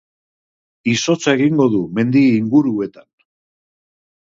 Izotza 0.93 1.35
egingo 1.39 1.69
du 1.75 1.85
mendi 2.01 2.27
inguruetan. 2.41 3.09